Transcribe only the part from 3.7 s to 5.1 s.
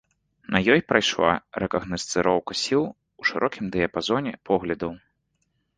дыяпазоне поглядаў.